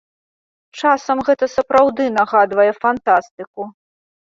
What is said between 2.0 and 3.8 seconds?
нагадвае фантастыку.